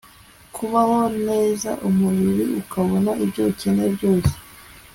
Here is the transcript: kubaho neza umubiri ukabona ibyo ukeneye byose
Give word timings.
kubaho 0.55 0.99
neza 1.27 1.69
umubiri 1.87 2.43
ukabona 2.61 3.11
ibyo 3.23 3.41
ukeneye 3.51 3.89
byose 3.97 4.33